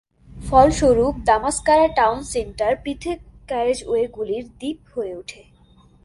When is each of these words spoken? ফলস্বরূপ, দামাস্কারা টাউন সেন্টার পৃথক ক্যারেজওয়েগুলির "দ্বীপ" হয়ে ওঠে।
ফলস্বরূপ, 0.29 1.13
দামাস্কারা 1.25 1.87
টাউন 1.95 2.19
সেন্টার 2.23 2.71
পৃথক 2.83 3.19
ক্যারেজওয়েগুলির 3.47 4.45
"দ্বীপ" 4.59 4.79
হয়ে 4.93 5.13
ওঠে। 5.15 5.41